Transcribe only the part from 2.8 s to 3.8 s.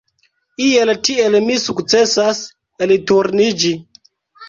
elturniĝi.